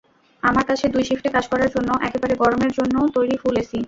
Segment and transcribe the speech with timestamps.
[0.43, 3.77] আমার কাছে দুই শিফটে কাজ করার জন্য একেবারে গরমের জন্য তৈরি ফুল এসি।